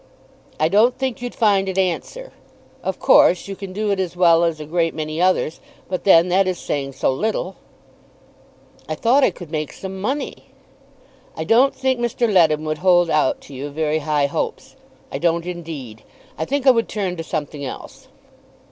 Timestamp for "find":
1.35-1.69